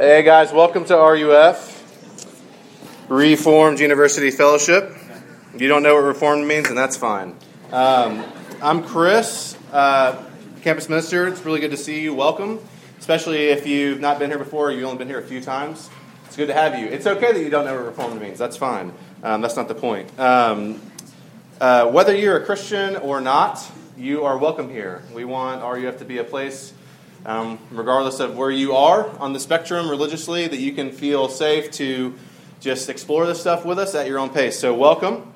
[0.00, 1.82] Hey guys, welcome to RUF,
[3.08, 4.96] Reformed University Fellowship.
[5.52, 7.34] If you don't know what Reformed means, and that's fine.
[7.72, 8.24] Um,
[8.62, 10.24] I'm Chris, uh,
[10.62, 11.26] campus minister.
[11.26, 12.14] It's really good to see you.
[12.14, 12.60] Welcome,
[13.00, 14.70] especially if you've not been here before.
[14.70, 15.90] You've only been here a few times.
[16.26, 16.86] It's good to have you.
[16.86, 18.38] It's okay that you don't know what Reformed means.
[18.38, 18.92] That's fine.
[19.24, 20.16] Um, that's not the point.
[20.16, 20.80] Um,
[21.60, 25.02] uh, whether you're a Christian or not, you are welcome here.
[25.12, 26.72] We want RUF to be a place
[27.26, 31.70] um, regardless of where you are on the spectrum religiously, that you can feel safe
[31.72, 32.14] to
[32.60, 34.58] just explore this stuff with us at your own pace.
[34.58, 35.32] So, welcome.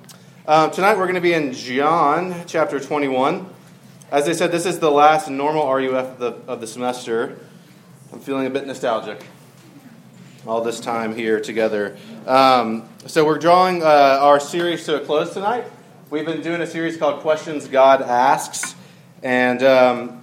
[0.47, 3.49] Um, tonight we're going to be in John chapter 21.
[4.11, 7.39] As I said, this is the last normal RUF of the, of the semester.
[8.13, 9.25] I'm feeling a bit nostalgic
[10.47, 11.97] all this time here together.
[12.27, 15.65] Um, so, we're drawing uh, our series to a close tonight.
[16.11, 18.75] We've been doing a series called Questions God Asks.
[19.23, 20.22] And um,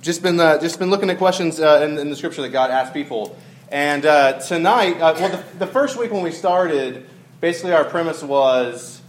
[0.00, 2.70] just been uh, just been looking at questions uh, in, in, the scripture that God
[2.70, 3.36] asked people.
[3.70, 7.06] And uh, tonight, uh, well, the, the, first week when we started,
[7.40, 9.00] basically our premise was,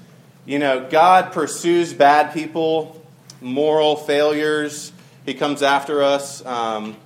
[0.45, 3.01] you know, God pursues bad people,
[3.39, 4.91] moral failures.
[5.25, 6.45] He comes after us.
[6.45, 6.97] Um,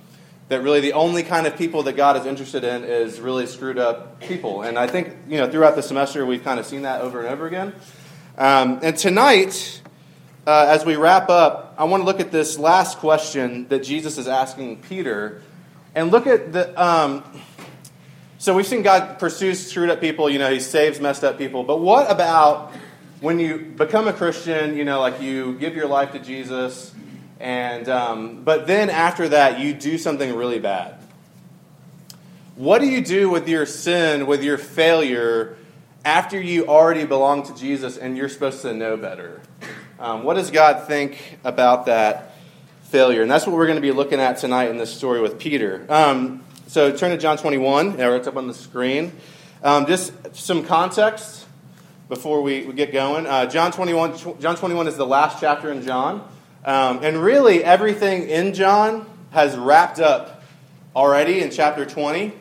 [0.48, 3.78] that really the only kind of people that God is interested in is really screwed
[3.78, 4.62] up people.
[4.62, 7.28] And I think, you know, throughout the semester we've kind of seen that over and
[7.28, 7.72] over again.
[8.36, 9.80] Um, and tonight,
[10.46, 14.18] uh, as we wrap up, I want to look at this last question that Jesus
[14.18, 15.42] is asking Peter,
[15.94, 16.82] and look at the.
[16.82, 17.24] Um,
[18.38, 20.28] so we've seen God pursues screwed up people.
[20.28, 21.62] You know, He saves messed up people.
[21.64, 22.72] But what about
[23.20, 24.76] when you become a Christian?
[24.76, 26.92] You know, like you give your life to Jesus,
[27.40, 30.98] and um, but then after that, you do something really bad.
[32.56, 35.56] What do you do with your sin, with your failure,
[36.04, 39.40] after you already belong to Jesus and you're supposed to know better?
[39.98, 42.34] Um, what does God think about that
[42.84, 43.22] failure?
[43.22, 45.86] And that's what we're going to be looking at tonight in this story with Peter.
[45.88, 47.98] Um, so turn to John 21.
[47.98, 49.12] Yeah, it's up on the screen.
[49.62, 51.46] Um, just some context
[52.08, 53.26] before we, we get going.
[53.26, 54.40] Uh, John 21.
[54.40, 56.28] John 21 is the last chapter in John,
[56.64, 60.42] um, and really everything in John has wrapped up
[60.96, 62.32] already in chapter 20.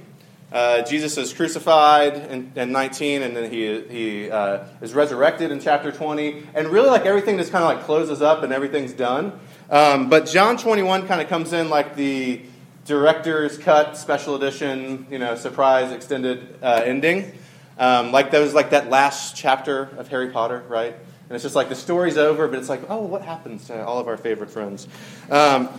[0.53, 5.59] Uh, Jesus is crucified in, in, 19, and then he, he uh, is resurrected in
[5.59, 6.43] chapter 20.
[6.53, 9.39] And really, like everything just kind of like closes up and everything's done.
[9.71, 12.39] Um, but John 21 kind of comes in like the
[12.85, 17.31] director's cut, special edition, you know, surprise extended uh, ending.
[17.79, 20.93] Um, like those, like that last chapter of Harry Potter, right?
[20.93, 23.97] And it's just like the story's over, but it's like, oh, what happens to all
[23.97, 24.87] of our favorite friends?
[25.31, 25.69] Um,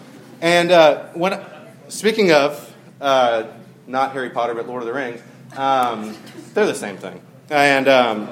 [0.40, 1.40] and uh, when,
[1.86, 3.44] speaking of, uh,
[3.86, 5.20] not Harry Potter, but Lord of the Rings,
[5.56, 6.16] um,
[6.54, 7.20] they're the same thing.
[7.50, 8.28] And um,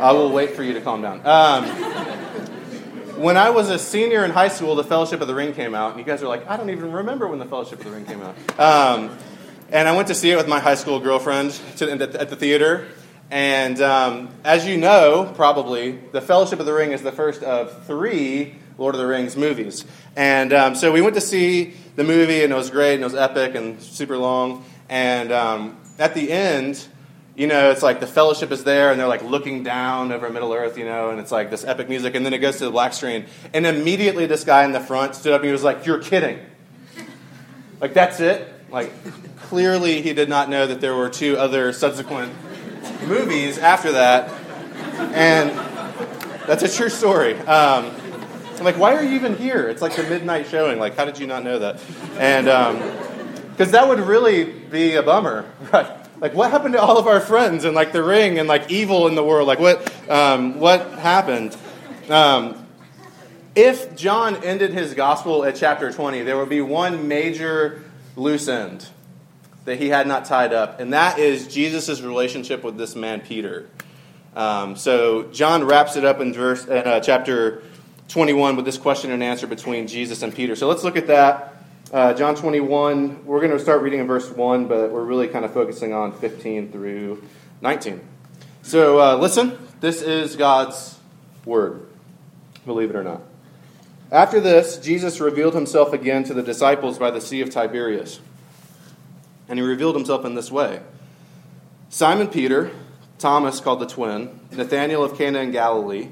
[0.00, 1.24] I will wait for you to calm down.
[1.26, 1.64] Um,
[3.20, 5.90] when I was a senior in high school, the Fellowship of the Ring came out,
[5.90, 8.06] and you guys are like, I don't even remember when the Fellowship of the Ring
[8.06, 8.34] came out.
[8.58, 9.16] Um,
[9.70, 12.88] and I went to see it with my high school girlfriend to, at the theater.
[13.30, 17.86] And um, as you know, probably, the Fellowship of the Ring is the first of
[17.86, 19.84] three Lord of the Rings movies.
[20.16, 23.04] And um, so we went to see the movie, and it was great, and it
[23.04, 24.64] was epic and super long.
[24.88, 26.82] And um, at the end,
[27.36, 30.54] you know, it's like the fellowship is there, and they're like looking down over Middle
[30.54, 32.14] Earth, you know, and it's like this epic music.
[32.14, 35.14] And then it goes to the black screen, and immediately this guy in the front
[35.14, 36.38] stood up and he was like, "You're kidding!"
[37.82, 38.50] Like that's it.
[38.70, 38.90] Like
[39.42, 42.32] clearly he did not know that there were two other subsequent
[43.06, 44.30] movies after that,
[45.12, 45.50] and
[46.46, 47.36] that's a true story.
[47.40, 47.94] Um,
[48.60, 49.68] I'm like, why are you even here?
[49.68, 50.78] It's like the midnight showing.
[50.78, 51.80] Like, how did you not know that?
[52.18, 55.96] And because um, that would really be a bummer, right?
[56.20, 59.08] Like, what happened to all of our friends and like the ring and like evil
[59.08, 59.48] in the world?
[59.48, 61.56] Like, what um, what happened?
[62.10, 62.66] Um,
[63.54, 67.82] if John ended his gospel at chapter 20, there would be one major
[68.14, 68.86] loose end
[69.64, 73.70] that he had not tied up, and that is Jesus' relationship with this man Peter.
[74.36, 77.62] Um, so John wraps it up in verse uh, chapter
[78.10, 80.56] 21 with this question and answer between Jesus and Peter.
[80.56, 81.54] So let's look at that.
[81.92, 85.44] Uh, John 21, we're going to start reading in verse 1, but we're really kind
[85.44, 87.22] of focusing on 15 through
[87.60, 88.00] 19.
[88.62, 90.98] So uh, listen, this is God's
[91.44, 91.86] word,
[92.66, 93.22] believe it or not.
[94.10, 98.18] After this, Jesus revealed himself again to the disciples by the Sea of Tiberias.
[99.48, 100.80] And he revealed himself in this way
[101.90, 102.72] Simon Peter,
[103.18, 106.08] Thomas called the twin, Nathanael of Cana in Galilee,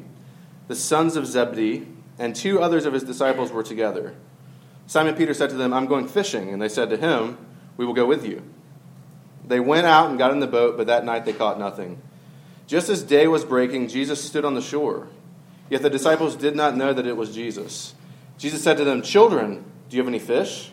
[0.68, 1.86] the sons of Zebedee,
[2.18, 4.14] and two others of his disciples were together.
[4.86, 6.48] Simon Peter said to them, I'm going fishing.
[6.48, 7.36] And they said to him,
[7.76, 8.42] We will go with you.
[9.46, 12.00] They went out and got in the boat, but that night they caught nothing.
[12.66, 15.08] Just as day was breaking, Jesus stood on the shore.
[15.70, 17.94] Yet the disciples did not know that it was Jesus.
[18.38, 20.70] Jesus said to them, Children, do you have any fish?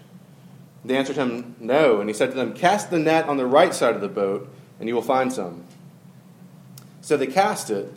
[0.83, 1.99] They answered him, No.
[1.99, 4.49] And he said to them, Cast the net on the right side of the boat,
[4.79, 5.65] and you will find some.
[7.01, 7.91] So they cast it,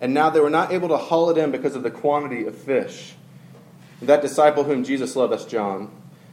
[0.00, 2.56] and now they were not able to haul it in because of the quantity of
[2.56, 3.14] fish.
[4.02, 5.90] That disciple whom Jesus loved, that's John,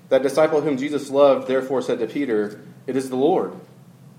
[0.10, 3.56] that disciple whom Jesus loved, therefore said to Peter, It is the Lord.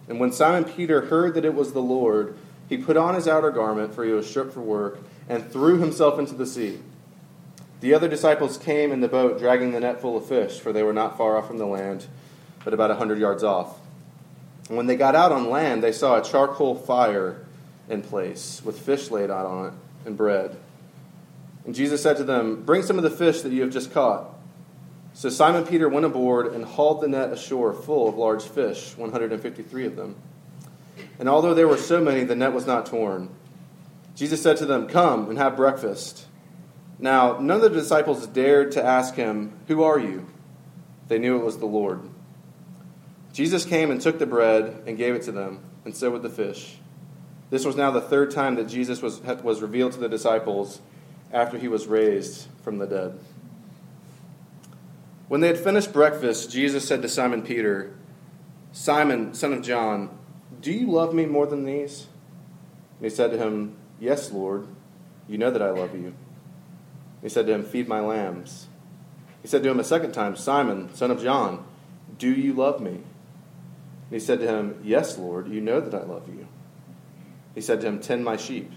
[0.09, 2.37] And when Simon Peter heard that it was the Lord,
[2.69, 4.99] he put on his outer garment, for he was stripped for work,
[5.29, 6.81] and threw himself into the sea.
[7.81, 10.83] The other disciples came in the boat, dragging the net full of fish, for they
[10.83, 12.07] were not far off from the land,
[12.65, 13.79] but about a hundred yards off.
[14.69, 17.45] And when they got out on land, they saw a charcoal fire
[17.89, 19.73] in place, with fish laid out on it,
[20.07, 20.57] and bread.
[21.65, 24.35] And Jesus said to them, Bring some of the fish that you have just caught.
[25.15, 29.87] So Simon Peter went aboard and hauled the net ashore full of large fish, 153
[29.87, 30.17] of them.
[31.19, 33.31] And although there were so many, the net was not torn.
[34.17, 36.27] Jesus said to them, Come and have breakfast.
[36.99, 40.27] Now, none of the disciples dared to ask him, Who are you?
[41.09, 42.01] They knew it was the Lord.
[43.33, 46.31] Jesus came and took the bread and gave it to them, and so with the
[46.31, 46.77] fish.
[47.55, 50.81] This was now the third time that Jesus was, was revealed to the disciples
[51.33, 53.17] after he was raised from the dead.
[55.29, 57.95] When they had finished breakfast, Jesus said to Simon Peter,
[58.73, 60.19] Simon, son of John,
[60.61, 62.09] do you love me more than these?
[62.99, 64.67] And he said to him, Yes, Lord,
[65.29, 66.13] you know that I love you.
[67.23, 68.67] He said to him, Feed my lambs.
[69.43, 71.65] He said to him a second time, Simon, son of John,
[72.19, 72.95] do you love me?
[72.95, 73.05] And
[74.11, 76.49] he said to him, Yes, Lord, you know that I love you.
[77.55, 78.71] He said to him, Tend my sheep.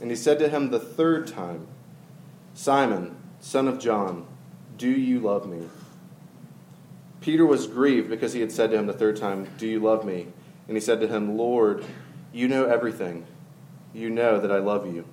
[0.00, 1.66] And he said to him the third time,
[2.54, 4.26] Simon, son of John,
[4.76, 5.62] do you love me?
[7.20, 10.04] Peter was grieved because he had said to him the third time, Do you love
[10.04, 10.26] me?
[10.68, 11.84] And he said to him, Lord,
[12.32, 13.26] you know everything.
[13.94, 15.06] You know that I love you.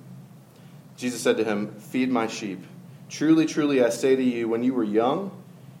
[0.96, 2.64] Jesus said to him, Feed my sheep.
[3.08, 5.30] Truly, truly, I say to you, when you were young,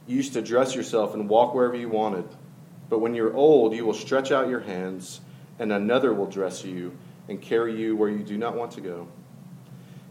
[0.06, 2.26] you used to dress yourself and walk wherever you wanted.
[2.88, 5.20] But when you're old, you will stretch out your hands,
[5.58, 6.96] and another will dress you
[7.28, 9.08] and carry you where you do not want to go.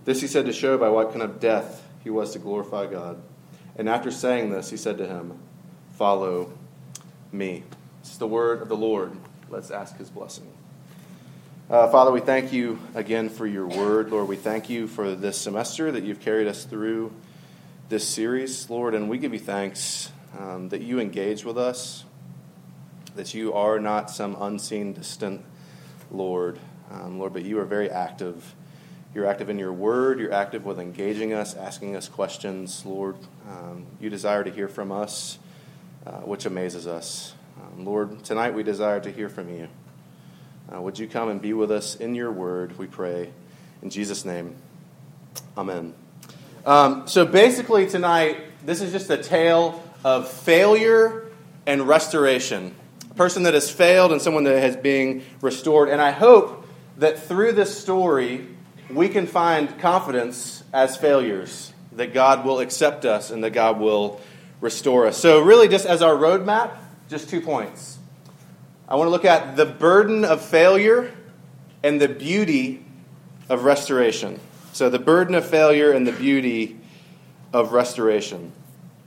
[0.05, 3.21] This he said to show by what kind of death he was to glorify God.
[3.75, 5.39] And after saying this, he said to him,
[5.95, 6.51] Follow
[7.31, 7.63] me.
[8.01, 9.11] It's the word of the Lord.
[9.49, 10.51] Let's ask his blessing.
[11.69, 14.11] Uh, Father, we thank you again for your word.
[14.11, 17.13] Lord, we thank you for this semester that you've carried us through
[17.89, 22.03] this series, Lord, and we give you thanks um, that you engage with us,
[23.15, 25.45] that you are not some unseen, distant
[26.11, 26.59] Lord,
[26.93, 28.55] um, Lord, but you are very active.
[29.15, 33.15] You're active in your word, you're active with engaging us, asking us questions, Lord.
[33.49, 35.37] Um, you desire to hear from us,
[36.05, 37.33] uh, which amazes us.
[37.61, 39.67] Um, Lord, tonight we desire to hear from you.
[40.73, 43.31] Uh, would you come and be with us in your word, we pray.
[43.81, 44.55] In Jesus' name,
[45.57, 45.93] amen.
[46.65, 51.27] Um, so basically, tonight, this is just a tale of failure
[51.65, 52.73] and restoration.
[53.11, 55.89] A person that has failed and someone that has being restored.
[55.89, 56.62] And I hope
[56.97, 58.47] that through this story,
[58.89, 64.21] we can find confidence as failures, that God will accept us and that God will
[64.61, 65.17] restore us.
[65.17, 66.77] So, really, just as our roadmap,
[67.09, 67.97] just two points.
[68.87, 71.13] I want to look at the burden of failure
[71.83, 72.85] and the beauty
[73.49, 74.39] of restoration.
[74.71, 76.79] So, the burden of failure and the beauty
[77.51, 78.51] of restoration.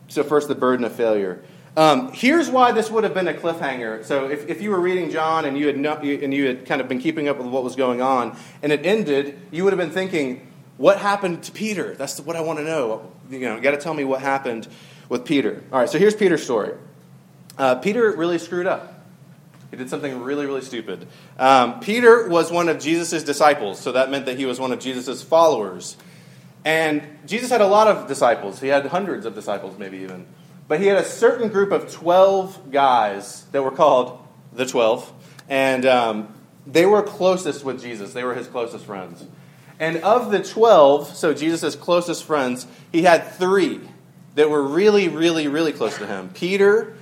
[0.09, 1.43] So, first, the burden of failure.
[1.77, 4.03] Um, here's why this would have been a cliffhanger.
[4.05, 6.81] So, if, if you were reading John and you, had no, and you had kind
[6.81, 9.79] of been keeping up with what was going on, and it ended, you would have
[9.79, 11.95] been thinking, what happened to Peter?
[11.95, 13.13] That's what I want to know.
[13.31, 14.67] You know, got to tell me what happened
[15.09, 15.63] with Peter.
[15.71, 16.75] All right, so here's Peter's story.
[17.59, 19.05] Uh, Peter really screwed up.
[19.71, 21.07] He did something really, really stupid.
[21.39, 24.81] Um, Peter was one of Jesus' disciples, so that meant that he was one of
[24.81, 25.97] Jesus' followers.
[26.65, 28.61] And Jesus had a lot of disciples.
[28.61, 30.27] He had hundreds of disciples, maybe even.
[30.69, 34.19] But he had a certain group of 12 guys that were called
[34.53, 35.13] the 12.
[35.49, 36.35] And um,
[36.67, 39.25] they were closest with Jesus, they were his closest friends.
[39.79, 43.81] And of the 12, so Jesus' closest friends, he had three
[44.35, 46.97] that were really, really, really close to him Peter,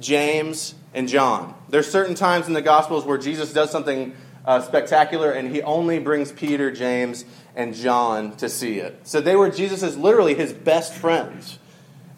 [0.00, 1.54] James, and John.
[1.68, 5.98] There's certain times in the Gospels where Jesus does something uh, spectacular and he only
[5.98, 9.00] brings Peter, James, and John to see it.
[9.04, 11.58] So they were Jesus' literally his best friends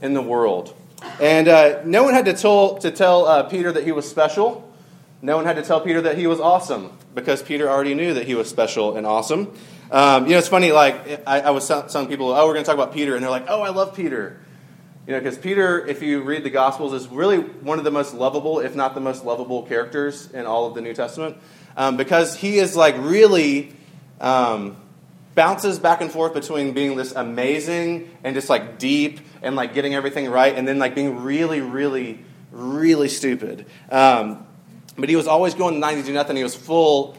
[0.01, 0.75] in the world.
[1.21, 4.73] And uh, no one had to tell, to tell uh, Peter that he was special.
[5.23, 8.27] No one had to tell Peter that he was awesome because Peter already knew that
[8.27, 9.53] he was special and awesome.
[9.91, 12.67] Um, you know, it's funny, like, I, I was telling people, oh, we're going to
[12.67, 13.15] talk about Peter.
[13.15, 14.41] And they're like, oh, I love Peter.
[15.07, 18.13] You know, because Peter, if you read the Gospels, is really one of the most
[18.13, 21.37] lovable, if not the most lovable characters in all of the New Testament.
[21.77, 23.73] Um, because he is like really,
[24.21, 24.77] um,
[25.37, 29.95] bounces back and forth between being this amazing and just like deep and like getting
[29.95, 33.67] everything right and then like being really, really, really stupid.
[33.91, 34.45] Um,
[34.99, 36.37] but he was always going 90 do nothing.
[36.37, 37.17] He was full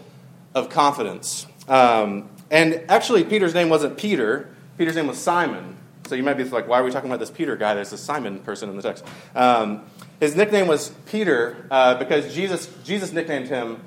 [0.55, 1.45] of confidence.
[1.69, 5.77] Um, and actually, Peter's name wasn't Peter, Peter's name was Simon.
[6.07, 7.75] So you might be like, why are we talking about this Peter guy?
[7.75, 9.05] There's a Simon person in the text.
[9.35, 9.83] Um,
[10.19, 13.81] his nickname was Peter uh, because Jesus, Jesus nicknamed him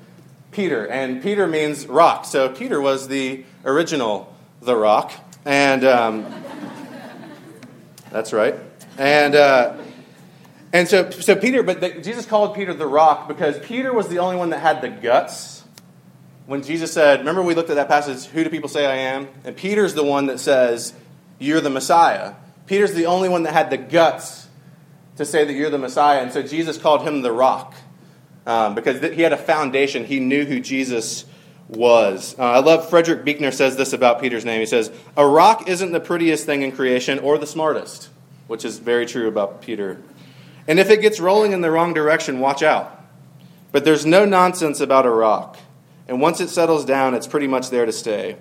[0.51, 2.25] Peter, and Peter means rock.
[2.25, 5.13] So Peter was the original the rock,
[5.45, 6.43] and um,
[8.11, 8.55] that's right.
[8.97, 9.77] And uh,
[10.73, 14.19] and so so Peter, but the, Jesus called Peter the rock because Peter was the
[14.19, 15.63] only one that had the guts.
[16.47, 19.29] When Jesus said, "Remember we looked at that passage, who do people say I am?"
[19.45, 20.93] And Peter's the one that says,
[21.39, 22.33] "You're the Messiah."
[22.67, 24.47] Peter's the only one that had the guts
[25.15, 27.73] to say that you're the Messiah, and so Jesus called him the rock
[28.45, 30.05] um, because th- he had a foundation.
[30.05, 31.25] He knew who Jesus
[31.67, 32.35] was.
[32.37, 34.59] Uh, I love Frederick Buechner says this about Peter's name.
[34.59, 38.09] He says, A rock isn't the prettiest thing in creation or the smartest,
[38.47, 40.01] which is very true about Peter.
[40.67, 42.97] And if it gets rolling in the wrong direction, watch out.
[43.71, 45.57] But there's no nonsense about a rock.
[46.07, 48.37] And once it settles down, it's pretty much there to stay.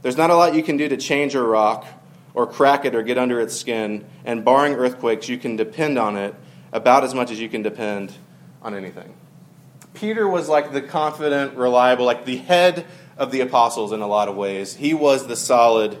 [0.00, 1.86] There's not a lot you can do to change a rock
[2.34, 4.06] or crack it or get under its skin.
[4.24, 6.34] And barring earthquakes, you can depend on it
[6.72, 8.12] about as much as you can depend
[8.62, 9.14] on anything.
[10.02, 12.84] Peter was like the confident, reliable, like the head
[13.16, 14.74] of the apostles in a lot of ways.
[14.74, 15.96] He was the solid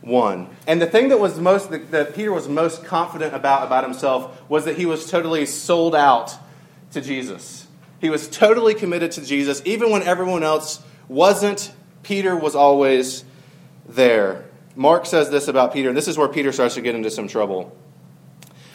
[0.00, 0.48] one.
[0.66, 4.42] And the thing that was most that, that Peter was most confident about about himself
[4.50, 6.34] was that he was totally sold out
[6.90, 7.68] to Jesus.
[8.00, 11.72] He was totally committed to Jesus, even when everyone else wasn't.
[12.02, 13.24] Peter was always
[13.88, 14.46] there.
[14.74, 17.28] Mark says this about Peter, and this is where Peter starts to get into some
[17.28, 17.78] trouble.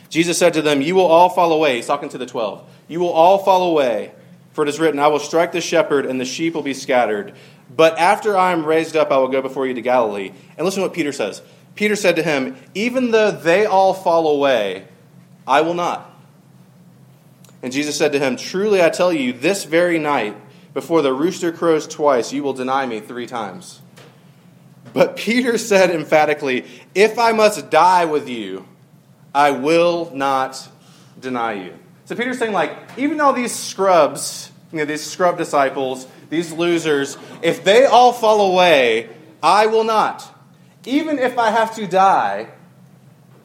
[0.07, 1.75] Jesus said to them, You will all fall away.
[1.75, 2.65] He's talking to the twelve.
[2.87, 4.13] You will all fall away.
[4.53, 7.33] For it is written, I will strike the shepherd, and the sheep will be scattered.
[7.75, 10.31] But after I am raised up, I will go before you to Galilee.
[10.57, 11.41] And listen to what Peter says.
[11.75, 14.87] Peter said to him, Even though they all fall away,
[15.47, 16.09] I will not.
[17.63, 20.37] And Jesus said to him, Truly I tell you, this very night,
[20.73, 23.81] before the rooster crows twice, you will deny me three times.
[24.93, 28.67] But Peter said emphatically, If I must die with you,
[29.33, 30.69] I will not
[31.19, 31.79] deny you.
[32.05, 37.17] So Peter's saying, like, even all these scrubs, you know, these scrub disciples, these losers,
[37.41, 39.09] if they all fall away,
[39.41, 40.29] I will not.
[40.85, 42.49] Even if I have to die,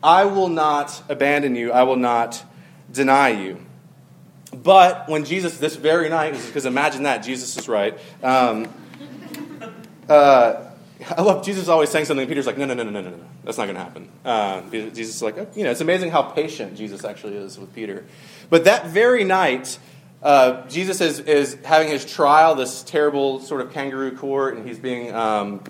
[0.02, 1.72] I will not abandon you.
[1.72, 2.42] I will not
[2.90, 3.64] deny you.
[4.52, 7.98] But when Jesus, this very night, because imagine that, Jesus is right.
[8.22, 8.68] Um,
[10.08, 10.64] uh,
[11.16, 12.26] I love Jesus always saying something.
[12.26, 13.24] Peter's like, no, no, no, no, no, no, no.
[13.44, 14.08] That's not going to happen.
[14.24, 17.74] Uh, Jesus is like, oh, you know, it's amazing how patient Jesus actually is with
[17.74, 18.04] Peter.
[18.50, 19.78] But that very night,
[20.22, 24.78] uh, Jesus is, is having his trial, this terrible sort of kangaroo court, and he's
[24.78, 25.62] being um,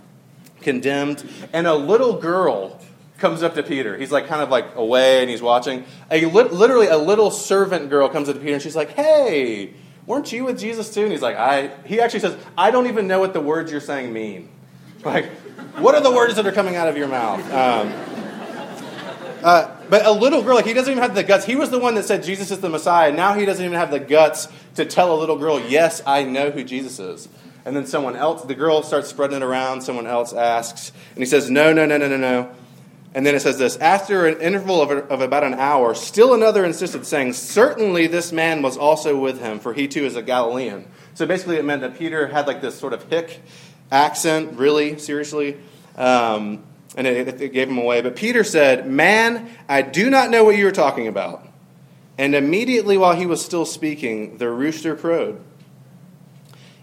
[0.60, 1.28] condemned.
[1.52, 2.80] And a little girl
[3.18, 3.96] comes up to Peter.
[3.96, 5.84] He's like kind of like away and he's watching.
[6.10, 9.74] A li- literally, a little servant girl comes up to Peter and she's like, hey,
[10.06, 11.02] weren't you with Jesus too?
[11.02, 11.68] And he's like, I.
[11.84, 14.48] He actually says, I don't even know what the words you're saying mean.
[15.04, 15.26] Like,
[15.76, 17.40] what are the words that are coming out of your mouth?
[17.52, 17.92] Um,
[19.42, 21.44] uh, but a little girl, like he doesn't even have the guts.
[21.44, 23.12] He was the one that said Jesus is the Messiah.
[23.12, 26.50] Now he doesn't even have the guts to tell a little girl, yes, I know
[26.50, 27.28] who Jesus is.
[27.64, 29.82] And then someone else, the girl starts spreading it around.
[29.82, 32.50] Someone else asks, and he says, no, no, no, no, no, no.
[33.14, 36.64] And then it says this After an interval of, of about an hour, still another
[36.64, 40.86] insisted, saying, Certainly this man was also with him, for he too is a Galilean.
[41.14, 43.40] So basically, it meant that Peter had like this sort of hick
[43.90, 45.56] accent, really, seriously.
[45.96, 46.62] Um,
[46.98, 48.00] and it, it, gave him away.
[48.02, 51.46] But Peter said, Man, I do not know what you are talking about.
[52.18, 55.40] And immediately while he was still speaking, the rooster crowed.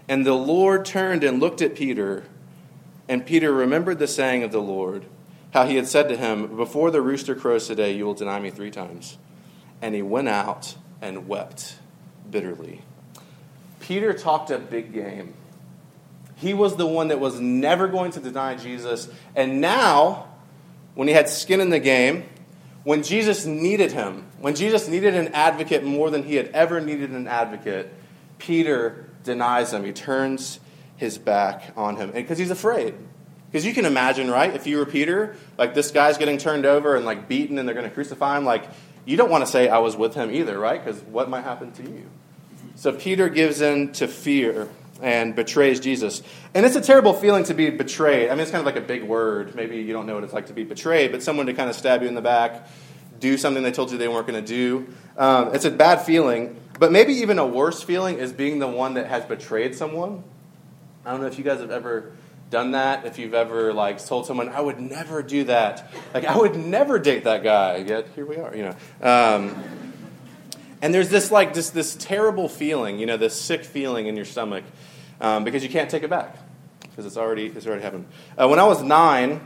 [0.08, 2.24] And the Lord turned and looked at Peter,
[3.06, 5.04] and Peter remembered the saying of the Lord,
[5.52, 8.48] how he had said to him, Before the rooster crows today, you will deny me
[8.48, 9.18] three times.
[9.82, 11.76] And he went out and wept
[12.30, 12.80] bitterly.
[13.80, 15.34] Peter talked a big game.
[16.36, 19.08] He was the one that was never going to deny Jesus.
[19.34, 20.28] And now,
[20.94, 22.24] when he had skin in the game,
[22.84, 27.10] when Jesus needed him, when Jesus needed an advocate more than he had ever needed
[27.10, 27.92] an advocate,
[28.38, 29.82] Peter denies him.
[29.84, 30.60] He turns
[30.96, 32.94] his back on him because he's afraid.
[33.50, 34.54] Because you can imagine, right?
[34.54, 37.74] If you were Peter, like this guy's getting turned over and like beaten and they're
[37.74, 38.64] going to crucify him, like
[39.04, 40.84] you don't want to say I was with him either, right?
[40.84, 42.08] Because what might happen to you?
[42.74, 44.68] So Peter gives in to fear
[45.02, 46.22] and betrays Jesus.
[46.54, 48.30] And it's a terrible feeling to be betrayed.
[48.30, 49.54] I mean, it's kind of like a big word.
[49.54, 51.76] Maybe you don't know what it's like to be betrayed, but someone to kind of
[51.76, 52.68] stab you in the back,
[53.20, 54.86] do something they told you they weren't going to do.
[55.16, 56.60] Um, it's a bad feeling.
[56.78, 60.22] But maybe even a worse feeling is being the one that has betrayed someone.
[61.04, 62.12] I don't know if you guys have ever
[62.50, 66.36] done that, if you've ever like told someone, "I would never do that," like I
[66.36, 68.76] would never date that guy, yet here we are, you know.
[69.02, 69.85] Um,
[70.82, 74.24] and there's this like this this terrible feeling, you know, this sick feeling in your
[74.24, 74.64] stomach
[75.20, 76.36] um, because you can't take it back
[76.80, 78.06] because it's already it's already happened.
[78.36, 79.40] Uh, when I was nine,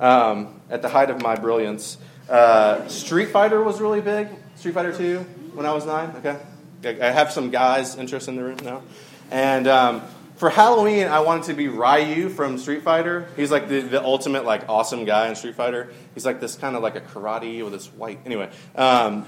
[0.00, 1.98] um, at the height of my brilliance,
[2.28, 4.28] uh, Street Fighter was really big.
[4.56, 5.20] Street Fighter Two
[5.54, 6.14] when I was nine.
[6.18, 8.82] Okay, I have some guys interested in the room now,
[9.30, 10.02] and um,
[10.36, 13.28] for Halloween, I wanted to be Ryu from Street Fighter.
[13.36, 15.92] He's like the, the ultimate like awesome guy in Street Fighter.
[16.12, 18.18] He's like this kind of like a karate with this white.
[18.26, 19.26] Anyway, um,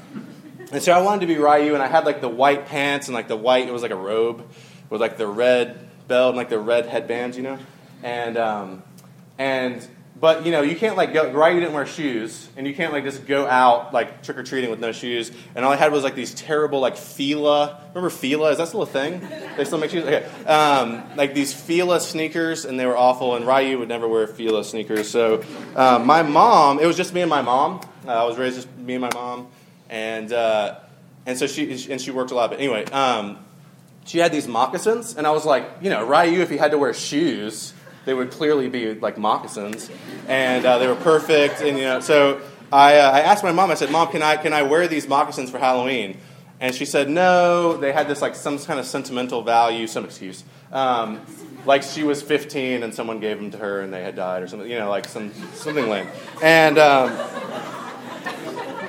[0.73, 3.15] and so I wanted to be Ryu, and I had like the white pants and
[3.15, 3.69] like the white.
[3.69, 4.49] It was like a robe
[4.91, 7.59] with like the red belt and like the red headbands, you know,
[8.03, 8.83] and um,
[9.39, 9.87] and
[10.19, 11.25] but you know, you can't like go.
[11.25, 14.71] You didn't wear shoes, and you can't like just go out like trick or treating
[14.71, 15.31] with no shoes.
[15.55, 17.83] And all I had was like these terrible like Fila.
[17.89, 18.51] Remember Fila?
[18.51, 19.21] Is that still a thing?
[19.59, 20.05] They still make shoes.
[20.05, 23.37] Okay, um, like these Fila sneakers, and they were awful.
[23.37, 25.11] And Ryu would never wear Fila sneakers.
[25.11, 25.45] So
[25.75, 27.83] um, my mom, it was just me and my mom.
[28.07, 29.49] Uh, I was raised just me and my mom,
[29.89, 30.81] and uh,
[31.27, 32.51] and so she and she worked a lot.
[32.51, 33.39] But anyway, um,
[34.05, 36.79] she had these moccasins, and I was like, you know, Ryu, if he had to
[36.79, 37.73] wear shoes
[38.07, 39.91] they would clearly be like moccasins,
[40.29, 41.61] and uh, they were perfect.
[41.61, 42.41] And you know, so
[42.73, 43.71] I, uh, I asked my mom.
[43.71, 46.17] I said, "Mom, can I can I wear these moccasins for Halloween?"
[46.61, 50.45] And she said, "No, they had this like some kind of sentimental value, some excuse."
[50.73, 51.21] Um,
[51.67, 54.47] like she was 15 and someone gave them to her and they had died or
[54.47, 56.07] something, you know, like some something lame.
[56.41, 57.11] And um,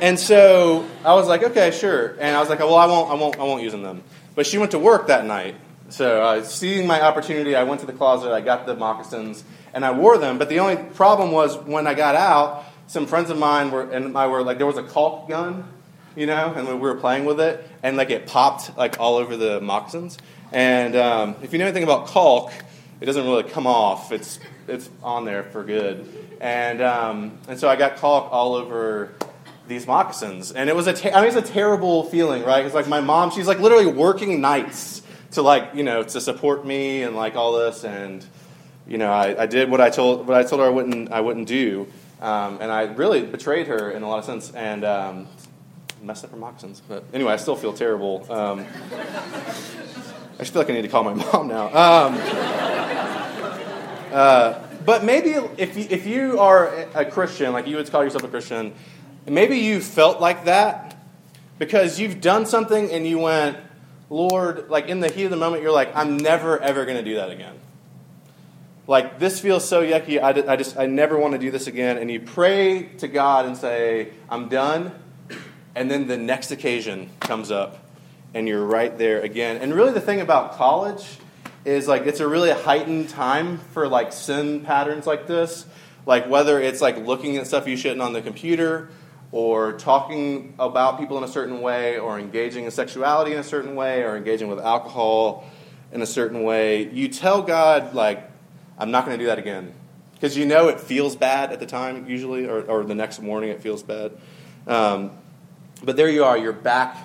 [0.01, 2.16] and so I was like, okay, sure.
[2.20, 4.04] And I was like, well, I won't, I won't, I won't use them.
[4.36, 5.56] But she went to work that night,
[5.89, 9.86] so, uh, seeing my opportunity, I went to the closet, I got the moccasins, and
[9.86, 10.38] I wore them.
[10.38, 14.18] But the only problem was when I got out, some friends of mine were, and
[14.18, 15.66] I were like, there was a caulk gun,
[16.16, 19.38] you know, and we were playing with it, and like it popped like all over
[19.38, 20.18] the moccasins.
[20.51, 22.51] And um, if you know anything about caulk,
[23.00, 24.12] it doesn't really come off.
[24.12, 26.06] It's it's on there for good.
[26.42, 29.13] And um, and so I got caulk all over
[29.67, 32.65] these moccasins, and it was a te- I mean it's a terrible feeling, right?
[32.65, 35.01] It's like my mom, she's like literally working nights
[35.32, 37.84] to like you know to support me and like all this.
[37.84, 38.25] And
[38.88, 41.21] you know I, I did what I told what I told her I wouldn't I
[41.21, 41.88] wouldn't do.
[42.21, 45.27] Um, and I really betrayed her in a lot of sense and um,
[46.01, 46.82] messed up her moccasins.
[46.88, 48.25] But anyway I still feel terrible.
[48.32, 51.65] Um, I just feel like I need to call my mom now.
[51.67, 52.17] Um,
[54.13, 58.23] uh, but maybe if you, if you are a Christian like you would call yourself
[58.23, 58.73] a Christian
[59.36, 60.98] maybe you felt like that
[61.60, 63.58] because you've done something and you went
[64.10, 67.04] Lord, like in the heat of the moment, you're like, I'm never, ever going to
[67.04, 67.56] do that again.
[68.88, 70.22] Like, this feels so yucky.
[70.22, 71.98] I, I just, I never want to do this again.
[71.98, 74.94] And you pray to God and say, I'm done.
[75.76, 77.84] And then the next occasion comes up
[78.34, 79.58] and you're right there again.
[79.58, 81.06] And really, the thing about college
[81.66, 85.66] is like, it's a really heightened time for like sin patterns like this.
[86.06, 88.90] Like, whether it's like looking at stuff you shouldn't on the computer
[89.38, 93.76] or talking about people in a certain way, or engaging in sexuality in a certain
[93.76, 95.47] way, or engaging with alcohol
[95.91, 98.28] in a certain way, you tell God, like,
[98.80, 99.76] I'm not going to do that again.
[100.15, 103.52] Because you know it feels bad at the time, usually, or, or the next morning
[103.52, 104.17] it feels bad.
[104.65, 105.12] Um,
[105.84, 106.97] but there you are, you're back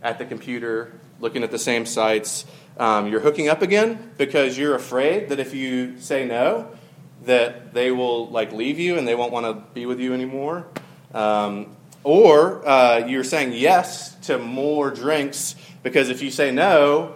[0.00, 2.46] at the computer looking at the same sites.
[2.78, 6.70] Um, you're hooking up again because you're afraid that if you say no,
[7.24, 10.68] that they will like leave you and they won't want to be with you anymore.
[11.12, 17.14] Um, or uh, you're saying yes to more drinks because if you say no,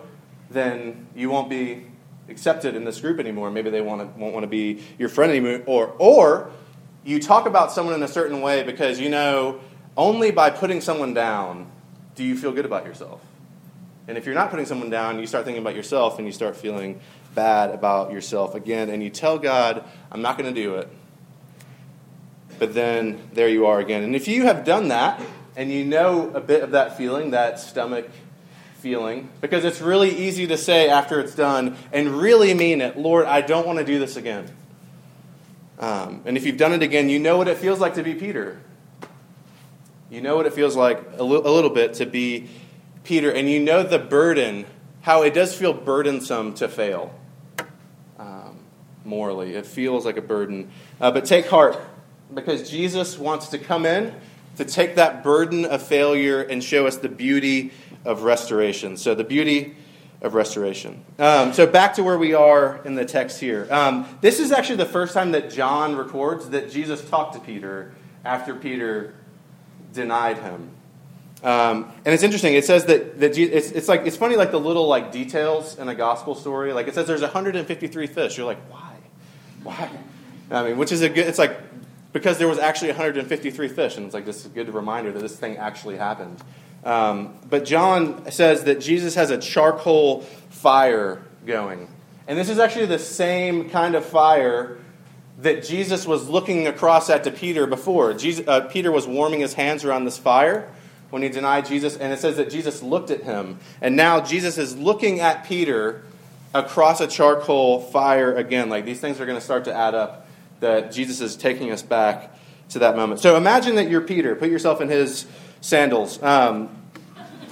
[0.50, 1.86] then you won't be
[2.28, 3.50] accepted in this group anymore.
[3.50, 5.62] Maybe they want to, won't want to be your friend anymore.
[5.66, 6.50] Or, or
[7.04, 9.60] you talk about someone in a certain way because you know
[9.96, 11.70] only by putting someone down
[12.14, 13.20] do you feel good about yourself.
[14.06, 16.56] And if you're not putting someone down, you start thinking about yourself and you start
[16.56, 17.00] feeling
[17.34, 18.90] bad about yourself again.
[18.90, 20.88] And you tell God, I'm not going to do it
[22.58, 24.02] but then there you are again.
[24.02, 25.20] And if you have done that,
[25.56, 28.08] and you know a bit of that feeling, that stomach
[28.78, 33.26] feeling, because it's really easy to say after it's done and really mean it, Lord,
[33.26, 34.46] I don't want to do this again.
[35.78, 38.14] Um, and if you've done it again, you know what it feels like to be
[38.14, 38.60] Peter.
[40.10, 42.48] You know what it feels like a, li- a little bit to be
[43.04, 44.64] Peter, and you know the burden,
[45.02, 47.12] how it does feel burdensome to fail
[48.18, 48.58] um,
[49.04, 49.54] morally.
[49.54, 50.70] It feels like a burden.
[51.00, 51.80] Uh, but take heart
[52.32, 54.14] because Jesus wants to come in
[54.56, 57.72] to take that burden of failure and show us the beauty
[58.04, 58.96] of restoration.
[58.96, 59.76] So, the beauty
[60.22, 61.04] of restoration.
[61.18, 63.66] Um, so, back to where we are in the text here.
[63.70, 67.92] Um, this is actually the first time that John records that Jesus talked to Peter
[68.24, 69.14] after Peter
[69.92, 70.70] denied him.
[71.42, 72.54] Um, and it's interesting.
[72.54, 75.88] It says that, that it's, it's like it's funny, like the little like details in
[75.88, 76.72] a gospel story.
[76.72, 78.38] Like it says there's 153 fish.
[78.38, 78.96] You're like, why?
[79.62, 79.90] Why?
[80.50, 81.58] I mean, which is a good, it's like,
[82.14, 85.18] because there was actually 153 fish, and it's like this is a good reminder that
[85.18, 86.42] this thing actually happened.
[86.84, 91.88] Um, but John says that Jesus has a charcoal fire going.
[92.28, 94.78] And this is actually the same kind of fire
[95.40, 98.14] that Jesus was looking across at to Peter before.
[98.14, 100.70] Jesus, uh, Peter was warming his hands around this fire
[101.10, 103.58] when he denied Jesus, and it says that Jesus looked at him.
[103.80, 106.02] And now Jesus is looking at Peter
[106.54, 108.68] across a charcoal fire again.
[108.68, 110.23] Like these things are going to start to add up,
[110.60, 112.36] that Jesus is taking us back
[112.70, 113.20] to that moment.
[113.20, 114.34] So imagine that you're Peter.
[114.34, 115.26] Put yourself in his
[115.60, 116.22] sandals.
[116.22, 116.82] Um,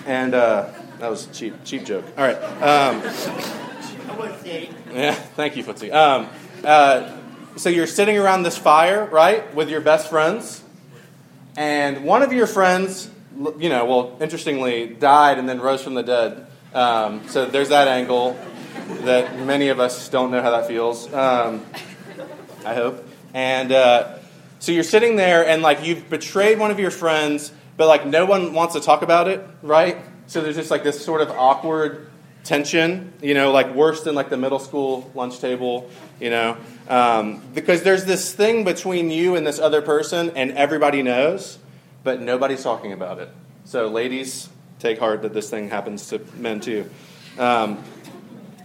[0.06, 2.04] and uh, that was a cheap, cheap joke.
[2.16, 2.36] All right.
[2.62, 3.02] Um,
[4.94, 5.92] yeah, thank you, Footsie.
[5.92, 6.28] Um,
[6.64, 7.16] uh,
[7.56, 10.62] so you're sitting around this fire, right, with your best friends,
[11.56, 13.10] and one of your friends,
[13.58, 16.46] you know, well, interestingly, died and then rose from the dead.
[16.74, 18.38] Um, so there's that angle
[19.02, 21.12] that many of us don't know how that feels.
[22.64, 23.06] I hope.
[23.34, 24.18] And uh,
[24.58, 28.26] so you're sitting there, and like you've betrayed one of your friends, but like no
[28.26, 29.98] one wants to talk about it, right?
[30.26, 32.08] So there's just like this sort of awkward
[32.44, 36.56] tension, you know, like worse than like the middle school lunch table, you know,
[36.88, 41.58] um, because there's this thing between you and this other person, and everybody knows,
[42.04, 43.28] but nobody's talking about it.
[43.64, 44.48] So, ladies,
[44.78, 46.90] take heart that this thing happens to men too.
[47.38, 47.82] Um,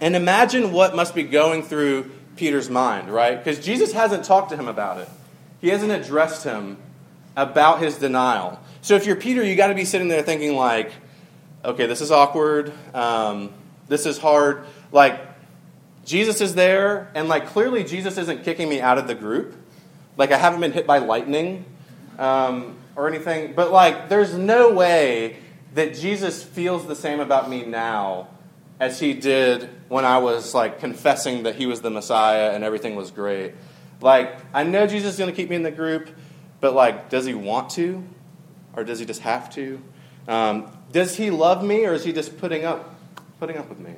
[0.01, 3.37] and imagine what must be going through Peter's mind, right?
[3.37, 5.09] Because Jesus hasn't talked to him about it.
[5.59, 6.77] He hasn't addressed him
[7.35, 8.59] about his denial.
[8.81, 10.91] So if you're Peter, you got to be sitting there thinking like,
[11.65, 12.71] okay, this is awkward.
[12.93, 13.51] Um,
[13.87, 14.65] this is hard.
[14.91, 15.19] Like,
[16.05, 19.55] Jesus is there, and like clearly Jesus isn't kicking me out of the group.
[20.15, 21.65] Like, I haven't been hit by lightning
[22.17, 23.53] um, or anything.
[23.53, 25.37] But like, there's no way
[25.73, 28.29] that Jesus feels the same about me now
[28.79, 32.95] as he did when I was like confessing that he was the Messiah and everything
[32.95, 33.53] was great.
[34.01, 36.09] Like, I know Jesus is going to keep me in the group,
[36.59, 38.03] but like, does he want to?
[38.75, 39.81] Or does he just have to?
[40.27, 42.95] Um, does he love me, or is he just putting up,
[43.39, 43.95] putting up with me?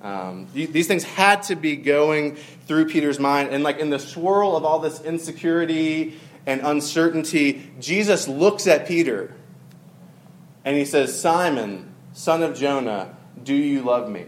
[0.00, 3.50] Um, these things had to be going through Peter's mind.
[3.50, 9.34] And like in the swirl of all this insecurity and uncertainty, Jesus looks at Peter
[10.64, 14.26] and he says, Simon, son of Jonah, do you love me?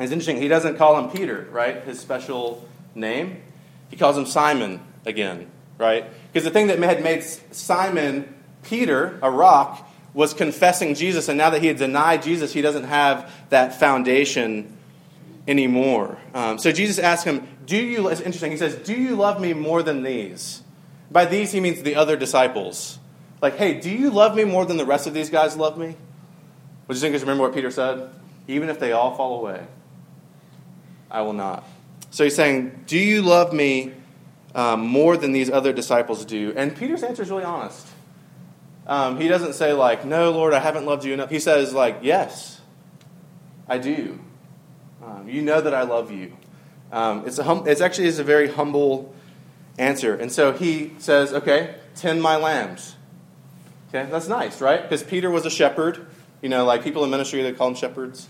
[0.00, 0.38] It's interesting.
[0.38, 1.82] He doesn't call him Peter, right?
[1.84, 3.42] His special name.
[3.90, 6.06] He calls him Simon again, right?
[6.32, 11.50] Because the thing that had made Simon Peter, a rock, was confessing Jesus, and now
[11.50, 14.76] that he had denied Jesus, he doesn't have that foundation
[15.46, 16.18] anymore.
[16.34, 19.52] Um, so Jesus asks him, Do you, it's interesting, he says, Do you love me
[19.52, 20.62] more than these?
[21.10, 22.98] By these, he means the other disciples.
[23.42, 25.96] Like, hey, do you love me more than the rest of these guys love me?
[26.86, 28.10] Would you think is remember what Peter said?
[28.46, 29.66] Even if they all fall away,
[31.10, 31.64] I will not.
[32.10, 33.92] So he's saying, Do you love me
[34.54, 36.52] um, more than these other disciples do?
[36.56, 37.86] And Peter's answer is really honest.
[38.86, 41.30] Um, he doesn't say, like, No, Lord, I haven't loved you enough.
[41.30, 42.60] He says, like, Yes,
[43.68, 44.18] I do.
[45.04, 46.36] Um, you know that I love you.
[46.92, 49.14] Um, it's, a hum- it's actually is a very humble
[49.78, 50.14] answer.
[50.14, 52.96] And so he says, Okay, tend my lambs.
[53.88, 54.82] Okay, that's nice, right?
[54.82, 56.06] Because Peter was a shepherd.
[56.42, 58.28] You know, like people in ministry, they call them shepherds.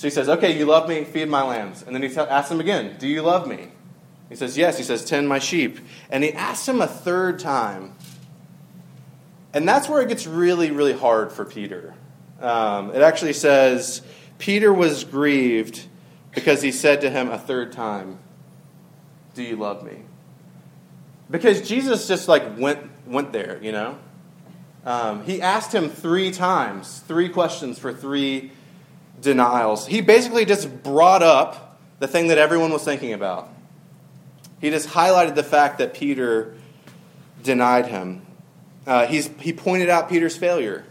[0.00, 1.82] So he says, Okay, you love me, feed my lambs.
[1.82, 3.68] And then he asks him again, Do you love me?
[4.30, 4.78] He says, Yes.
[4.78, 5.78] He says, Tend my sheep.
[6.08, 7.94] And he asks him a third time.
[9.52, 11.92] And that's where it gets really, really hard for Peter.
[12.40, 14.00] Um, it actually says,
[14.38, 15.84] Peter was grieved
[16.34, 18.20] because he said to him a third time,
[19.34, 19.98] Do you love me?
[21.30, 23.98] Because Jesus just like went, went there, you know?
[24.86, 28.52] Um, he asked him three times, three questions for three
[29.20, 29.86] denials.
[29.86, 33.48] He basically just brought up the thing that everyone was thinking about.
[34.60, 36.54] He just highlighted the fact that Peter
[37.42, 38.26] denied him.
[38.86, 40.84] Uh, he's, he pointed out Peter's failure.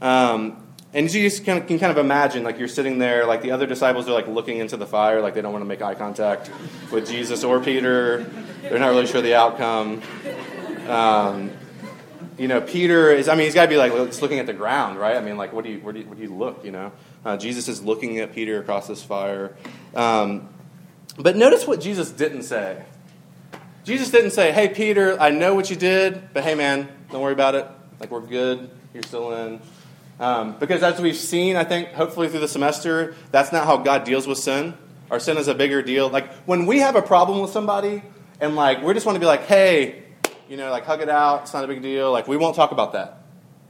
[0.00, 0.60] Um,
[0.92, 3.66] and you just of, can kind of imagine, like you're sitting there, like the other
[3.66, 6.50] disciples are like looking into the fire, like they don't want to make eye contact
[6.92, 8.24] with Jesus or Peter.
[8.62, 10.02] They're not really sure the outcome.
[10.88, 11.50] Um,
[12.38, 14.52] you know, Peter is, I mean, he's got to be like just looking at the
[14.52, 15.16] ground, right?
[15.16, 16.92] I mean, like, what do you, where do you, where do you look, you know?
[17.24, 19.56] Uh, Jesus is looking at Peter across this fire.
[19.94, 20.48] Um,
[21.16, 22.84] but notice what Jesus didn't say.
[23.84, 27.32] Jesus didn't say, hey, Peter, I know what you did, but hey, man, don't worry
[27.32, 27.66] about it.
[28.00, 28.70] Like, we're good.
[28.92, 29.60] You're still in.
[30.18, 34.04] Um, because as we've seen, I think, hopefully through the semester, that's not how God
[34.04, 34.74] deals with sin.
[35.10, 36.08] Our sin is a bigger deal.
[36.08, 38.02] Like, when we have a problem with somebody,
[38.40, 40.03] and like, we just want to be like, hey,
[40.48, 41.42] you know, like hug it out.
[41.42, 42.12] It's not a big deal.
[42.12, 43.22] Like we won't talk about that,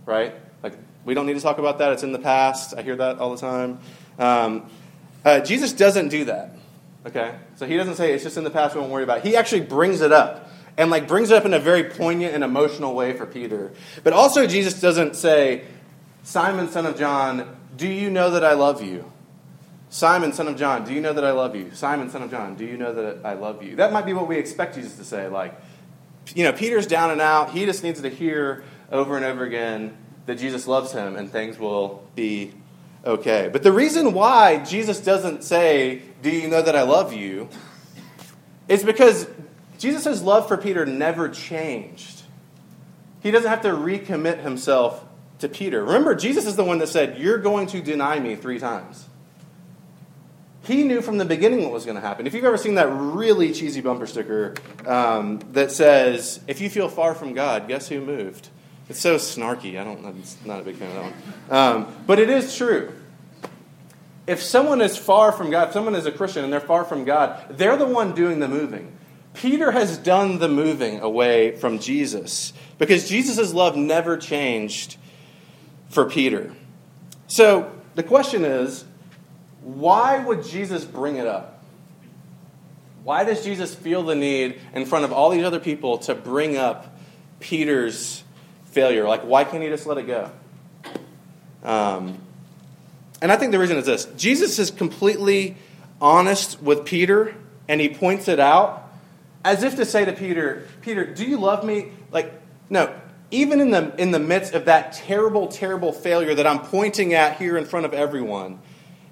[0.07, 0.35] right?
[0.63, 1.93] Like we don't need to talk about that.
[1.93, 2.75] It's in the past.
[2.77, 3.79] I hear that all the time.
[4.19, 4.71] Um,
[5.25, 6.57] uh, Jesus doesn't do that.
[7.07, 7.35] Okay?
[7.57, 9.25] So he doesn't say it's just in the past, we won't worry about it.
[9.25, 10.51] He actually brings it up.
[10.77, 13.73] And like brings it up in a very poignant and emotional way for Peter.
[14.03, 15.65] But also Jesus doesn't say,
[16.25, 19.11] Simon, son of John, do you know that I love you?
[19.89, 21.71] Simon, son of John, do you know that I love you?
[21.73, 23.77] Simon, son of John, do you know that I love you?
[23.77, 25.29] That might be what we expect Jesus to say.
[25.29, 25.55] Like,
[26.35, 27.51] you know, Peter's down and out.
[27.51, 31.59] He just needs to hear over and over again that Jesus loves him and things
[31.59, 32.53] will be
[33.05, 33.51] okay.
[33.53, 37.49] But the reason why Jesus doesn't say, Do you know that I love you?
[38.69, 39.27] is because
[39.79, 42.23] Jesus' love for Peter never changed.
[43.23, 45.05] He doesn't have to recommit himself
[45.41, 45.85] to Peter.
[45.85, 49.07] Remember, Jesus is the one that said, You're going to deny me three times.
[50.65, 52.27] He knew from the beginning what was going to happen.
[52.27, 54.55] If you've ever seen that really cheesy bumper sticker
[54.87, 58.49] um, that says, If you feel far from God, guess who moved?
[58.89, 59.79] It's so snarky.
[59.79, 60.05] I don't.
[60.05, 61.13] I'm not a big fan of that
[61.49, 61.59] one.
[61.59, 62.93] Um, but it is true.
[64.27, 67.05] If someone is far from God, if someone is a Christian and they're far from
[67.05, 68.97] God, they're the one doing the moving.
[69.35, 74.97] Peter has done the moving away from Jesus because Jesus' love never changed
[75.89, 76.55] for Peter.
[77.27, 78.85] So the question is
[79.65, 81.65] why would Jesus bring it up?
[83.03, 86.57] Why does Jesus feel the need in front of all these other people to bring
[86.57, 86.97] up
[87.41, 88.23] Peter's
[88.67, 89.09] failure?
[89.09, 90.31] Like, why can't he just let it go?
[91.63, 92.19] Um,
[93.23, 95.57] and I think the reason is this Jesus is completely
[96.01, 97.35] honest with Peter,
[97.67, 98.93] and he points it out
[99.45, 101.93] as if to say to Peter, Peter, do you love me?
[102.11, 102.33] Like,
[102.69, 102.95] no,
[103.31, 107.39] even in the, in the midst of that terrible, terrible failure that I'm pointing at
[107.39, 108.61] here in front of everyone,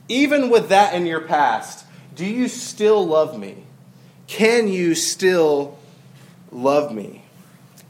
[0.09, 3.65] even with that in your past, do you still love me?
[4.27, 5.79] Can you still
[6.51, 7.25] love me?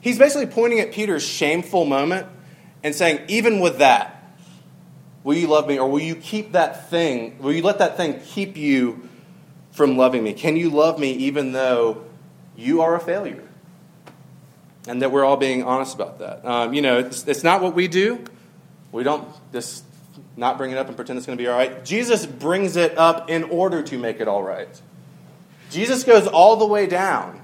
[0.01, 2.27] He's basically pointing at Peter's shameful moment
[2.83, 4.37] and saying, even with that,
[5.25, 5.79] will you love me?
[5.79, 9.09] Or will you keep that thing, will you let that thing keep you
[9.71, 10.33] from loving me?
[10.33, 12.05] Can you love me even though
[12.57, 13.49] you are a failure?
[14.89, 16.45] And that we're all being honest about that.
[16.45, 18.25] Um, you know, it's, it's not what we do.
[18.91, 19.85] We don't just
[20.37, 21.85] not bring it up and pretend it's going to be all right.
[21.85, 24.81] Jesus brings it up in order to make it all right.
[25.71, 27.41] Jesus goes all the way down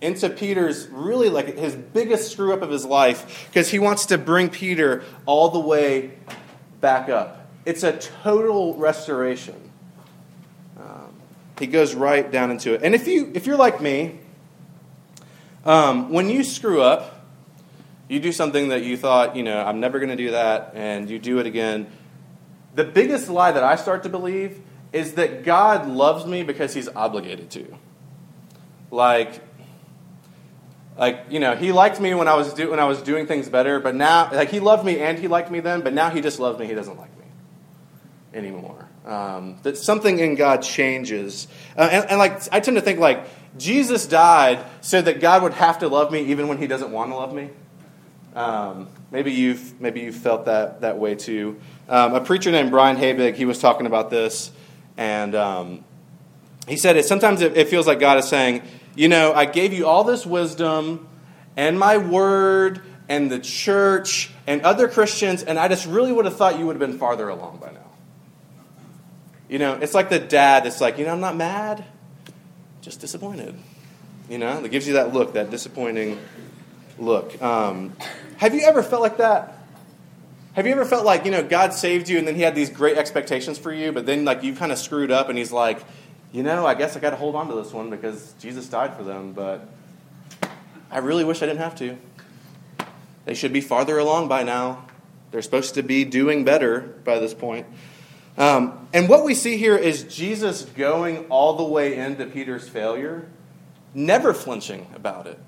[0.00, 4.18] into Peter's really like his biggest screw up of his life because he wants to
[4.18, 6.12] bring Peter all the way
[6.80, 7.48] back up.
[7.64, 9.56] It's a total restoration.
[10.78, 11.12] Um,
[11.58, 12.82] he goes right down into it.
[12.82, 14.20] And if you if you're like me,
[15.64, 17.17] um, when you screw up,
[18.08, 21.08] you do something that you thought, you know, I'm never going to do that, and
[21.10, 21.86] you do it again.
[22.74, 24.60] The biggest lie that I start to believe
[24.92, 27.76] is that God loves me because he's obligated to.
[28.90, 29.40] Like,
[30.96, 33.48] like you know, he liked me when I was do, when I was doing things
[33.48, 36.20] better, but now like he loved me and he liked me then, but now he
[36.20, 36.66] just loves me.
[36.66, 37.26] He doesn't like me
[38.32, 38.88] anymore.
[39.04, 43.26] Um, that something in God changes, uh, and, and like I tend to think like
[43.58, 47.10] Jesus died so that God would have to love me even when He doesn't want
[47.10, 47.50] to love me.
[48.38, 51.58] Um, maybe you've maybe you've felt that that way too.
[51.88, 54.52] Um, a preacher named Brian Habig, he was talking about this,
[54.96, 55.84] and um,
[56.68, 57.04] he said it.
[57.04, 58.62] Sometimes it, it feels like God is saying,
[58.94, 61.08] you know, I gave you all this wisdom
[61.56, 66.36] and my word and the church and other Christians, and I just really would have
[66.36, 67.90] thought you would have been farther along by now.
[69.48, 71.84] You know, it's like the dad that's like, you know, I'm not mad,
[72.82, 73.56] just disappointed.
[74.30, 76.20] You know, it gives you that look, that disappointing
[76.98, 77.40] look.
[77.42, 77.94] Um,
[78.38, 79.58] have you ever felt like that?
[80.54, 82.70] Have you ever felt like, you know, God saved you and then he had these
[82.70, 85.84] great expectations for you, but then like you kind of screwed up and he's like,
[86.32, 88.96] you know, I guess I got to hold on to this one because Jesus died
[88.96, 89.68] for them, but
[90.90, 91.96] I really wish I didn't have to.
[93.24, 94.86] They should be farther along by now.
[95.30, 97.66] They're supposed to be doing better by this point.
[98.36, 103.28] Um, and what we see here is Jesus going all the way into Peter's failure,
[103.94, 105.38] never flinching about it.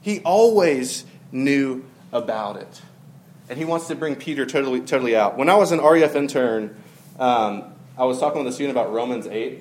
[0.00, 2.82] He always knew about it.
[3.48, 5.36] And he wants to bring Peter totally, totally out.
[5.36, 6.76] When I was an RUF intern,
[7.18, 7.64] um,
[7.98, 9.60] I was talking with a student about Romans 8.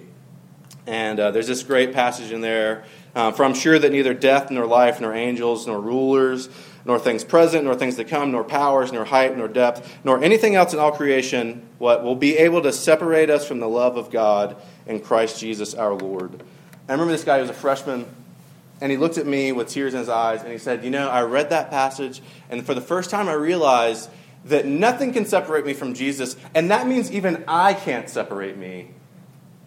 [0.88, 2.86] And uh, there's this great passage in there.
[3.14, 6.50] Uh, For I'm sure that neither death, nor life, nor angels, nor rulers,
[6.86, 10.56] nor things present, nor things to come, nor powers, nor height, nor depth, nor anything
[10.56, 14.10] else in all creation, what will be able to separate us from the love of
[14.10, 14.56] God
[14.88, 16.44] in Christ Jesus our Lord.
[16.88, 18.06] I remember this guy was a freshman
[18.82, 21.08] and he looked at me with tears in his eyes and he said, You know,
[21.08, 24.10] I read that passage, and for the first time I realized
[24.46, 28.90] that nothing can separate me from Jesus, and that means even I can't separate me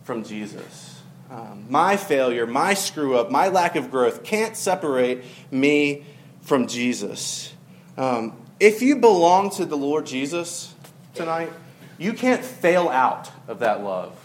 [0.03, 1.01] from Jesus.
[1.31, 6.05] Um, my failure, my screw up, my lack of growth can't separate me
[6.43, 7.55] from Jesus.
[7.97, 10.75] Um, if you belong to the Lord Jesus
[11.15, 11.53] tonight,
[11.99, 14.19] you can't fail out of that love.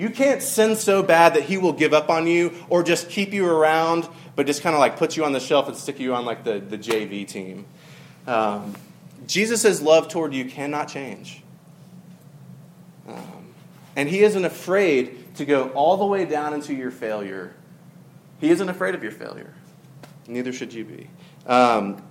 [0.00, 3.34] You can't sin so bad that he will give up on you or just keep
[3.34, 6.14] you around, but just kind of like put you on the shelf and stick you
[6.14, 7.66] on like the, the JV team.
[8.26, 8.74] Um,
[9.26, 11.42] Jesus' love toward you cannot change.
[13.06, 13.52] Um,
[13.94, 17.52] and he isn't afraid to go all the way down into your failure.
[18.40, 19.52] He isn't afraid of your failure.
[20.26, 21.10] Neither should you be.
[21.46, 22.02] Um,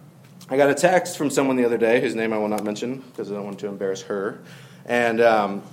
[0.47, 2.99] I got a text from someone the other day whose name I will not mention
[2.99, 4.41] because I don't want to embarrass her.
[4.85, 5.63] And um,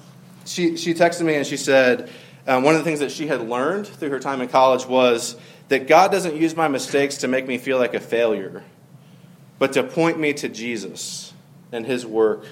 [0.47, 2.11] she, she texted me and she said
[2.47, 5.37] um, one of the things that she had learned through her time in college was
[5.69, 8.63] that God doesn't use my mistakes to make me feel like a failure,
[9.59, 11.33] but to point me to Jesus
[11.73, 12.47] and his work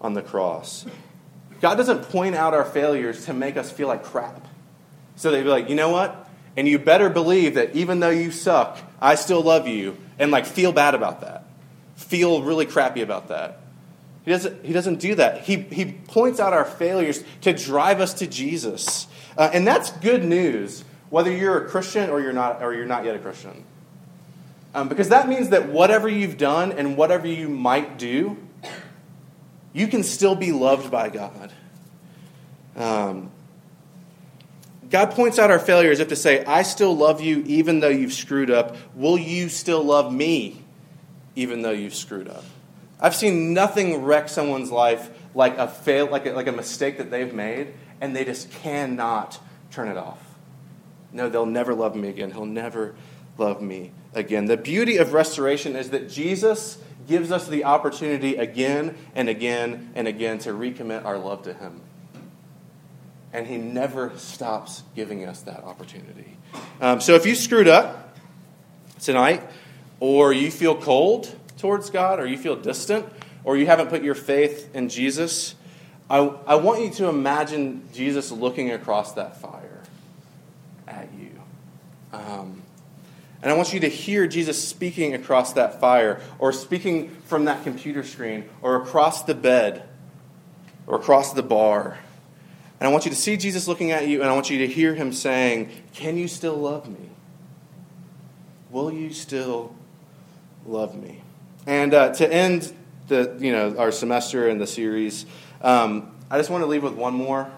[0.00, 0.84] on the cross.
[1.60, 4.46] God doesn't point out our failures to make us feel like crap.
[5.14, 6.28] So they'd be like, you know what?
[6.56, 10.46] And you better believe that even though you suck, I still love you, and like
[10.46, 11.44] feel bad about that.
[11.96, 13.60] Feel really crappy about that.
[14.26, 15.42] He doesn't, he doesn't do that.
[15.42, 19.06] He, he points out our failures to drive us to Jesus.
[19.38, 23.04] Uh, and that's good news, whether you're a Christian or you're not, or you're not
[23.04, 23.64] yet a Christian.
[24.74, 28.36] Um, because that means that whatever you've done and whatever you might do,
[29.72, 31.52] you can still be loved by God.
[32.74, 33.30] Um,
[34.90, 38.12] God points out our failures if to say, I still love you even though you've
[38.12, 38.76] screwed up.
[38.96, 40.64] Will you still love me
[41.36, 42.42] even though you've screwed up?
[43.00, 47.10] I've seen nothing wreck someone's life like a fail, like a, like a mistake that
[47.10, 49.38] they've made, and they just cannot
[49.70, 50.22] turn it off.
[51.12, 52.30] No, they'll never love me again.
[52.30, 52.94] He'll never
[53.38, 54.46] love me again.
[54.46, 60.08] The beauty of restoration is that Jesus gives us the opportunity again and again and
[60.08, 61.80] again to recommit our love to Him.
[63.32, 66.36] And He never stops giving us that opportunity.
[66.80, 68.16] Um, so if you screwed up
[69.00, 69.42] tonight,
[70.00, 73.06] or you feel cold towards God, or you feel distant,
[73.44, 75.54] or you haven't put your faith in Jesus,
[76.08, 79.82] I, I want you to imagine Jesus looking across that fire
[80.86, 81.30] at you.
[82.12, 82.62] Um,
[83.42, 87.64] and I want you to hear Jesus speaking across that fire, or speaking from that
[87.64, 89.88] computer screen, or across the bed,
[90.86, 91.98] or across the bar.
[92.78, 94.66] And I want you to see Jesus looking at you, and I want you to
[94.66, 97.10] hear him saying, Can you still love me?
[98.70, 99.74] Will you still
[100.66, 101.22] love me?
[101.66, 102.72] And uh, to end
[103.08, 105.26] the, you know, our semester and the series,
[105.62, 107.50] um, I just want to leave with one more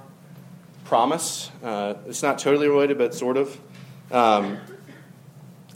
[0.85, 1.51] promise.
[1.63, 3.61] Uh, it's not totally related, but sort of.
[4.11, 4.59] Um,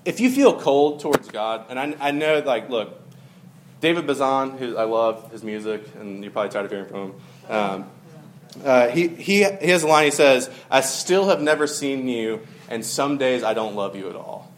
[0.04, 3.00] if you feel cold towards God, and I, I know, like, look,
[3.80, 7.14] David Bazan, who I love his music, and you're probably tired of hearing from him.
[7.48, 7.90] Um,
[8.64, 10.04] uh, he, he, he has a line.
[10.06, 14.08] He says, "I still have never seen you, and some days I don't love you
[14.08, 14.52] at all."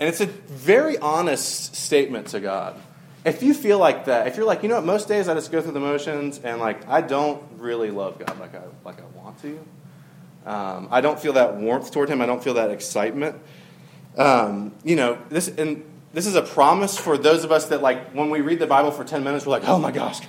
[0.00, 2.80] And it's a very honest statement to God.
[3.26, 5.52] If you feel like that, if you're like, you know what, most days I just
[5.52, 9.04] go through the motions, and like I don't really love God like I like I
[9.18, 9.60] want to.
[10.46, 12.22] Um, I don't feel that warmth toward Him.
[12.22, 13.36] I don't feel that excitement
[14.16, 18.10] um, you know, this and this is a promise for those of us that like
[18.12, 20.20] when we read the Bible for ten minutes, we're like, oh my gosh,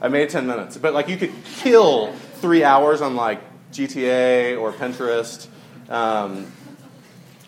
[0.00, 0.76] I made ten minutes.
[0.76, 3.40] But like you could kill three hours on like
[3.72, 5.46] GTA or Pinterest,
[5.88, 6.50] um,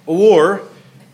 [0.06, 0.62] or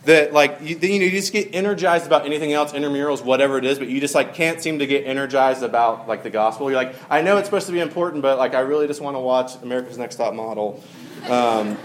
[0.07, 3.64] that like you, you, know you just get energized about anything else, intramurals, whatever it
[3.64, 6.71] is, but you just like can't seem to get energized about like the gospel.
[6.71, 9.16] You're like, I know it's supposed to be important, but like I really just want
[9.16, 10.83] to watch America's Next Top Model.
[11.29, 11.77] Um,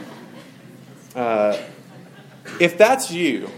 [1.16, 1.58] uh,
[2.60, 3.50] if that's you,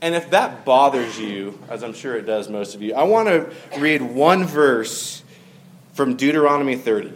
[0.00, 3.28] and if that bothers you, as I'm sure it does most of you, I want
[3.28, 5.22] to read one verse
[5.94, 7.12] from Deuteronomy 30,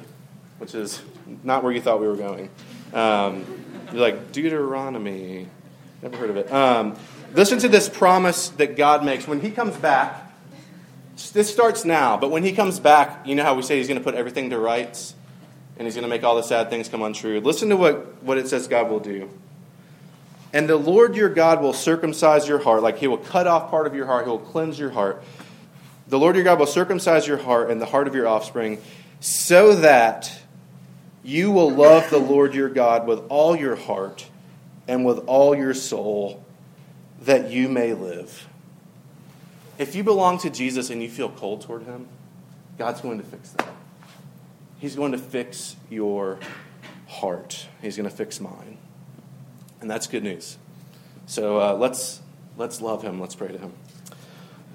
[0.59, 1.01] which is
[1.45, 2.51] not where you thought we were going.
[2.93, 3.45] Um,
[3.93, 5.49] you're like, Deuteronomy.
[6.03, 6.53] Never heard of it.
[6.53, 6.97] Um,
[7.35, 9.27] listen to this promise that God makes.
[9.27, 10.33] When He comes back,
[11.33, 13.99] this starts now, but when He comes back, you know how we say He's going
[13.99, 15.15] to put everything to rights?
[15.77, 17.41] And He's going to make all the sad things come untrue.
[17.41, 19.29] Listen to what, what it says God will do.
[20.53, 23.87] And the Lord your God will circumcise your heart, like he will cut off part
[23.87, 25.23] of your heart, he will cleanse your heart.
[26.09, 28.81] The Lord your God will circumcise your heart and the heart of your offspring,
[29.21, 30.33] so that
[31.23, 34.27] you will love the Lord your God with all your heart
[34.89, 36.45] and with all your soul,
[37.21, 38.49] that you may live.
[39.77, 42.09] If you belong to Jesus and you feel cold toward him,
[42.79, 43.69] God's going to fix that.
[44.79, 46.39] He's going to fix your
[47.07, 48.79] heart, He's going to fix mine.
[49.81, 50.57] And that's good news.
[51.27, 52.21] So uh, let's,
[52.57, 53.21] let's love him.
[53.21, 53.73] Let's pray to him.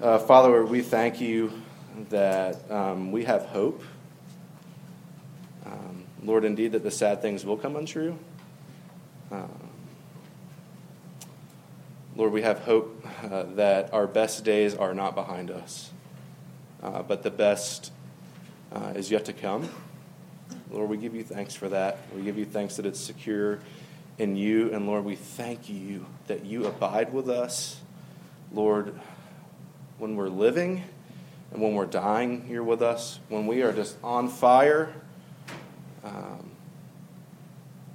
[0.00, 1.52] Uh, Father, we thank you
[2.08, 3.82] that um, we have hope.
[5.66, 8.18] Um, Lord, indeed, that the sad things will come untrue.
[9.30, 9.73] Um,
[12.16, 15.90] Lord, we have hope uh, that our best days are not behind us,
[16.80, 17.90] uh, but the best
[18.70, 19.68] uh, is yet to come.
[20.70, 21.98] Lord, we give you thanks for that.
[22.14, 23.58] We give you thanks that it's secure
[24.18, 24.72] in you.
[24.72, 27.80] And Lord, we thank you that you abide with us.
[28.52, 28.94] Lord,
[29.98, 30.84] when we're living
[31.52, 33.18] and when we're dying, you're with us.
[33.28, 34.94] When we are just on fire,
[36.04, 36.50] um,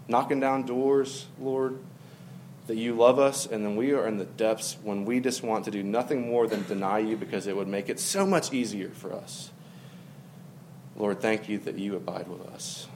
[0.10, 1.80] knocking down doors, Lord,
[2.70, 3.48] that you love us.
[3.48, 6.48] And then we are in the depths when we just want to do nothing more
[6.48, 9.50] than deny you because it would make it so much easier for us.
[10.96, 12.88] Lord, thank you that you abide with us.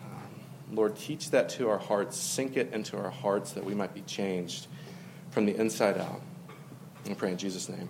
[0.71, 4.01] Lord, teach that to our hearts, sink it into our hearts that we might be
[4.01, 4.67] changed
[5.31, 6.21] from the inside out.
[7.09, 7.89] I pray in Jesus' name.